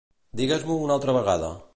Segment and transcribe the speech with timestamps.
[0.39, 1.51] Digues-m'ho una altra vegada.